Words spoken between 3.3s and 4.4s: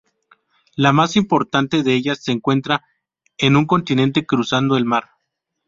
en un continente,